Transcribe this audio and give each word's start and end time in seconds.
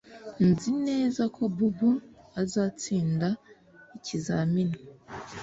Nzi 0.49 0.71
neza 0.87 1.23
ko 1.35 1.43
Bob 1.55 1.79
azatsinda 2.41 3.27
ikizamini 3.97 4.77